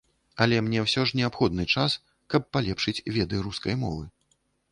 [0.43, 1.97] Але мне ўсё ж неабходны час,
[2.35, 4.03] каб палепшыць веды рускай мовы.